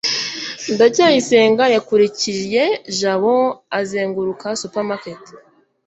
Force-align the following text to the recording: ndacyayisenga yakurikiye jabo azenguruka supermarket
ndacyayisenga 0.73 1.63
yakurikiye 1.75 2.63
jabo 2.99 3.35
azenguruka 3.79 4.47
supermarket 4.61 5.21